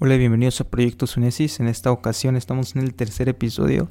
[0.00, 1.58] Hola y bienvenidos a Proyecto Sunesis.
[1.58, 3.90] En esta ocasión estamos en el tercer episodio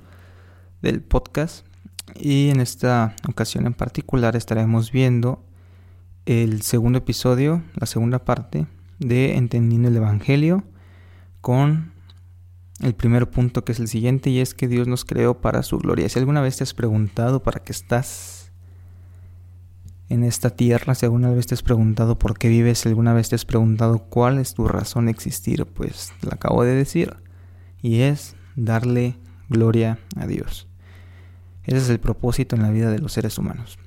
[0.82, 1.68] del podcast
[2.16, 5.44] y en esta ocasión en particular estaremos viendo
[6.26, 8.68] el segundo episodio, la segunda parte
[9.00, 10.64] de Entendiendo el Evangelio
[11.42, 11.92] con
[12.80, 15.78] el primer punto que es el siguiente y es que Dios nos creó para su
[15.78, 16.08] gloria.
[16.08, 18.47] Si alguna vez te has preguntado para qué estás
[20.10, 23.30] en esta tierra, si alguna vez te has preguntado por qué vives, si alguna vez
[23.30, 27.18] te has preguntado cuál es tu razón de existir, pues la acabo de decir.
[27.82, 29.18] Y es darle
[29.50, 30.68] gloria a Dios.
[31.66, 33.78] Ese es el propósito en la vida de los seres humanos.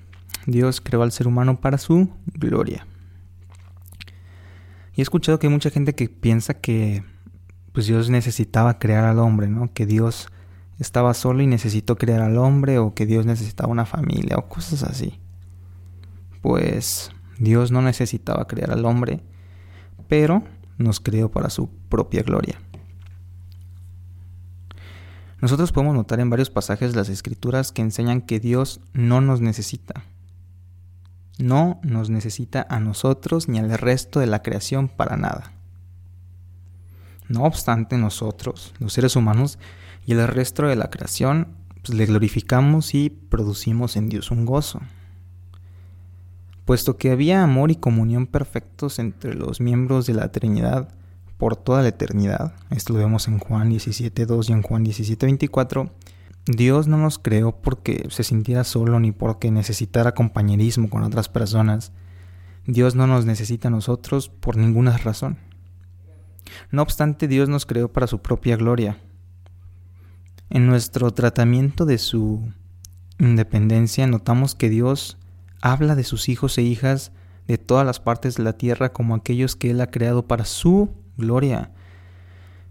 [0.47, 2.87] Dios creó al ser humano para su gloria.
[4.95, 7.03] Y he escuchado que hay mucha gente que piensa que
[7.73, 9.73] pues Dios necesitaba crear al hombre, ¿no?
[9.73, 10.29] Que Dios
[10.79, 14.83] estaba solo y necesitó crear al hombre o que Dios necesitaba una familia o cosas
[14.83, 15.19] así
[16.41, 19.23] pues Dios no necesitaba crear al hombre,
[20.09, 20.45] pero
[20.79, 22.61] nos creó para su propia gloria.
[25.41, 29.41] Nosotros podemos notar en varios pasajes de las escrituras que enseñan que Dios no nos
[29.41, 30.05] necesita.
[31.39, 35.53] No nos necesita a nosotros ni al resto de la creación para nada.
[37.29, 39.59] No obstante, nosotros, los seres humanos
[40.05, 44.81] y el resto de la creación, pues, le glorificamos y producimos en Dios un gozo
[46.71, 50.89] puesto que había amor y comunión perfectos entre los miembros de la Trinidad
[51.37, 52.55] por toda la eternidad.
[52.71, 55.91] Esto lo vemos en Juan 17.2 y en Juan 17.24.
[56.47, 61.91] Dios no nos creó porque se sintiera solo ni porque necesitara compañerismo con otras personas.
[62.69, 65.39] Dios no nos necesita a nosotros por ninguna razón.
[66.71, 68.97] No obstante, Dios nos creó para su propia gloria.
[70.51, 72.49] En nuestro tratamiento de su
[73.19, 75.17] independencia notamos que Dios
[75.61, 77.13] habla de sus hijos e hijas
[77.47, 80.91] de todas las partes de la tierra como aquellos que Él ha creado para su
[81.17, 81.73] gloria.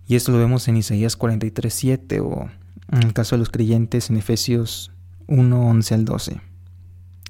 [0.07, 2.49] Y esto lo vemos en Isaías 43.7 o
[2.91, 4.91] en el caso de los creyentes en Efesios
[5.27, 6.41] 1, 11 al 12.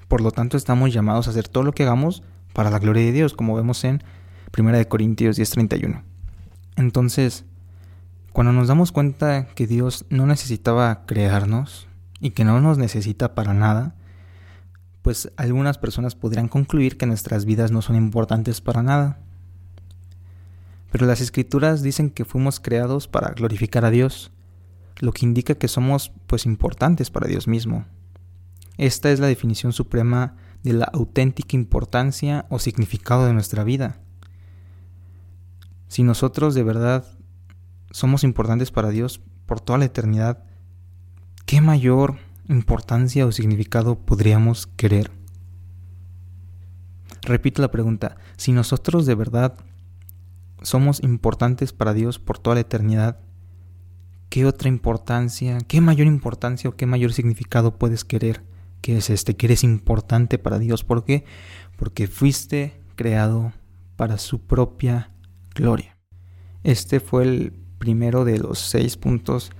[0.07, 3.11] Por lo tanto, estamos llamados a hacer todo lo que hagamos para la gloria de
[3.11, 4.01] Dios, como vemos en
[4.57, 6.03] 1 Corintios 10.31.
[6.77, 7.45] Entonces,
[8.31, 11.87] cuando nos damos cuenta que Dios no necesitaba crearnos
[12.19, 13.95] y que no nos necesita para nada,
[15.09, 19.17] pues algunas personas podrían concluir que nuestras vidas no son importantes para nada.
[20.91, 24.29] Pero las escrituras dicen que fuimos creados para glorificar a Dios,
[24.99, 27.85] lo que indica que somos pues importantes para Dios mismo.
[28.77, 33.97] Esta es la definición suprema de la auténtica importancia o significado de nuestra vida.
[35.87, 37.03] Si nosotros de verdad
[37.89, 40.43] somos importantes para Dios por toda la eternidad,
[41.47, 45.11] ¿qué mayor importancia o significado podríamos querer?
[47.21, 49.57] Repito la pregunta, si nosotros de verdad
[50.61, 53.19] somos importantes para Dios por toda la eternidad,
[54.29, 58.43] ¿qué otra importancia, qué mayor importancia o qué mayor significado puedes querer
[58.81, 60.83] que es este, que eres importante para Dios?
[60.83, 61.25] ¿Por qué?
[61.77, 63.53] Porque fuiste creado
[63.95, 65.11] para su propia
[65.53, 65.97] gloria.
[66.63, 69.51] Este fue el primero de los seis puntos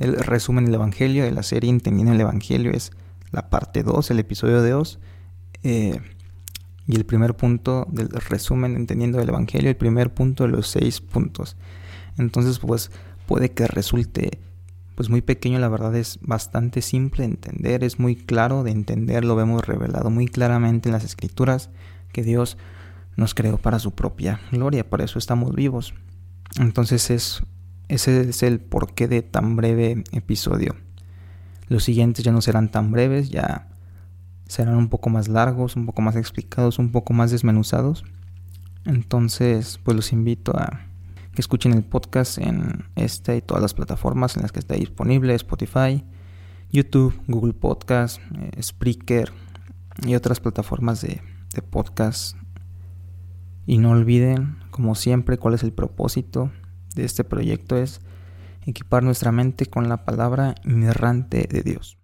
[0.00, 2.90] el resumen del Evangelio de la serie Entendiendo el Evangelio es
[3.30, 4.88] la parte 2, el episodio de hoy.
[5.62, 6.00] Eh,
[6.86, 11.00] y el primer punto del resumen Entendiendo el Evangelio, el primer punto de los seis
[11.00, 11.56] puntos.
[12.18, 12.90] Entonces, pues
[13.26, 14.40] puede que resulte
[14.96, 19.24] pues muy pequeño, la verdad es bastante simple de entender, es muy claro de entender,
[19.24, 21.70] lo vemos revelado muy claramente en las escrituras
[22.12, 22.58] que Dios
[23.16, 25.94] nos creó para su propia gloria, por eso estamos vivos.
[26.58, 27.42] Entonces es
[27.90, 30.76] ese es el porqué de tan breve episodio.
[31.66, 33.68] Los siguientes ya no serán tan breves, ya
[34.46, 38.04] serán un poco más largos, un poco más explicados, un poco más desmenuzados.
[38.84, 40.86] Entonces, pues los invito a
[41.34, 45.34] que escuchen el podcast en esta y todas las plataformas en las que está disponible,
[45.34, 46.04] Spotify,
[46.70, 49.32] YouTube, Google Podcast, eh, Spreaker
[50.06, 52.36] y otras plataformas de, de podcast.
[53.66, 56.52] Y no olviden, como siempre, cuál es el propósito
[56.94, 58.00] de este proyecto es
[58.66, 61.99] equipar nuestra mente con la palabra inerrante de Dios.